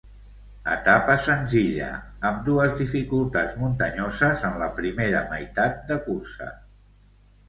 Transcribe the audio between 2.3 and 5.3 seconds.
dues dificultats muntanyoses en la primera